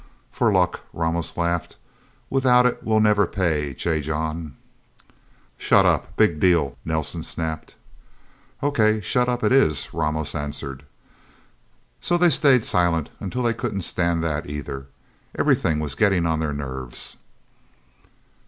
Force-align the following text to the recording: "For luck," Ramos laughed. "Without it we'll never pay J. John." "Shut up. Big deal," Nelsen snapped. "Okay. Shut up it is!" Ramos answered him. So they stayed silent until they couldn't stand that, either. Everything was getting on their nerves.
"For 0.31 0.51
luck," 0.51 0.79
Ramos 0.93 1.37
laughed. 1.37 1.77
"Without 2.31 2.65
it 2.65 2.81
we'll 2.81 2.99
never 2.99 3.27
pay 3.27 3.75
J. 3.75 4.01
John." 4.01 4.55
"Shut 5.59 5.85
up. 5.85 6.15
Big 6.17 6.39
deal," 6.39 6.75
Nelsen 6.83 7.21
snapped. 7.21 7.75
"Okay. 8.63 8.99
Shut 9.01 9.29
up 9.29 9.43
it 9.43 9.51
is!" 9.51 9.93
Ramos 9.93 10.33
answered 10.33 10.79
him. 10.81 10.87
So 11.99 12.17
they 12.17 12.31
stayed 12.31 12.65
silent 12.65 13.11
until 13.19 13.43
they 13.43 13.53
couldn't 13.53 13.81
stand 13.81 14.23
that, 14.23 14.49
either. 14.49 14.87
Everything 15.37 15.77
was 15.79 15.93
getting 15.93 16.25
on 16.25 16.39
their 16.39 16.51
nerves. 16.51 17.17